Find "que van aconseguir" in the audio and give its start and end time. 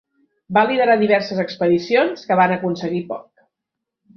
2.31-3.07